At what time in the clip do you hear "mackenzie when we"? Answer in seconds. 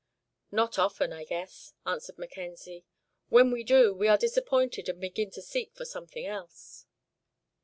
2.17-3.63